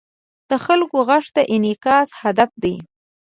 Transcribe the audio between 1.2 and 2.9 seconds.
ته انعکاس هدف دی.